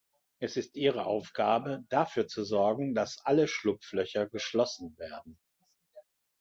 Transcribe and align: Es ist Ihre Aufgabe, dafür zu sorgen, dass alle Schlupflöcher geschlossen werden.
Es 0.39 0.57
ist 0.57 0.77
Ihre 0.77 1.05
Aufgabe, 1.05 1.83
dafür 1.89 2.25
zu 2.27 2.43
sorgen, 2.43 2.95
dass 2.95 3.23
alle 3.23 3.47
Schlupflöcher 3.47 4.27
geschlossen 4.27 4.97
werden. 4.97 5.37